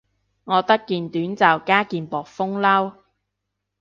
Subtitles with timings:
[0.03, 0.07] 我得件
[1.11, 2.95] 短袖加件薄風褸